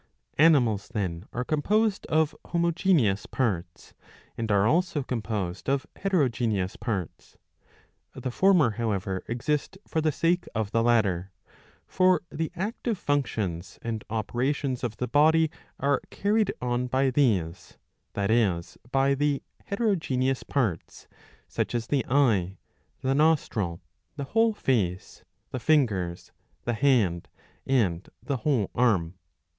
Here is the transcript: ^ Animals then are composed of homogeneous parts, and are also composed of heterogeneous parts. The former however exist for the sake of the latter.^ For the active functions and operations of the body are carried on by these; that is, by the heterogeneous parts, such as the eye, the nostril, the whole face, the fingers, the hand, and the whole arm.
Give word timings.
^ 0.01 0.03
Animals 0.43 0.87
then 0.91 1.27
are 1.31 1.43
composed 1.43 2.07
of 2.07 2.33
homogeneous 2.47 3.27
parts, 3.27 3.93
and 4.35 4.51
are 4.51 4.65
also 4.65 5.03
composed 5.03 5.69
of 5.69 5.85
heterogeneous 5.95 6.75
parts. 6.75 7.37
The 8.15 8.31
former 8.31 8.71
however 8.71 9.23
exist 9.27 9.77
for 9.87 10.01
the 10.01 10.11
sake 10.11 10.47
of 10.55 10.71
the 10.71 10.81
latter.^ 10.81 11.29
For 11.85 12.23
the 12.31 12.51
active 12.55 12.97
functions 12.97 13.77
and 13.83 14.03
operations 14.09 14.83
of 14.83 14.97
the 14.97 15.07
body 15.07 15.51
are 15.79 16.01
carried 16.09 16.51
on 16.59 16.87
by 16.87 17.11
these; 17.11 17.77
that 18.13 18.31
is, 18.31 18.79
by 18.91 19.13
the 19.13 19.43
heterogeneous 19.65 20.41
parts, 20.41 21.07
such 21.47 21.75
as 21.75 21.85
the 21.85 22.03
eye, 22.09 22.57
the 23.01 23.13
nostril, 23.13 23.81
the 24.15 24.23
whole 24.23 24.55
face, 24.55 25.23
the 25.51 25.59
fingers, 25.59 26.31
the 26.63 26.73
hand, 26.73 27.27
and 27.67 28.09
the 28.23 28.37
whole 28.37 28.71
arm. 28.73 29.13